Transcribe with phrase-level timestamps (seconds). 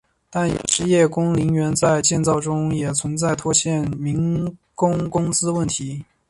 [0.31, 6.03] 但是叶公陵园在建造中也存在拖欠农民工工资问题。